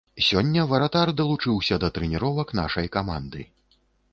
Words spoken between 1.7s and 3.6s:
да трэніровак нашай каманды.